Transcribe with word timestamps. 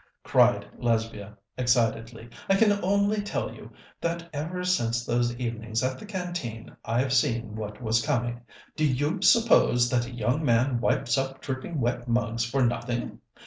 cried 0.23 0.65
Lesbia 0.79 1.37
excitedly. 1.59 2.27
"I 2.49 2.55
can 2.55 2.71
only 2.83 3.21
tell 3.21 3.53
you 3.53 3.69
that 4.01 4.31
ever 4.33 4.63
since 4.63 5.05
those 5.05 5.35
evenings 5.35 5.83
at 5.83 5.99
the 5.99 6.07
Canteen 6.07 6.75
I've 6.83 7.13
seen 7.13 7.55
what 7.55 7.83
was 7.83 8.01
coming. 8.03 8.41
Do 8.75 8.83
you 8.83 9.21
suppose 9.21 9.91
that 9.91 10.07
a 10.07 10.11
young 10.11 10.43
man 10.43 10.79
wipes 10.81 11.19
up 11.19 11.39
dripping 11.39 11.79
wet 11.79 12.07
mugs 12.07 12.43
for 12.43 12.65
nothing? 12.65 13.19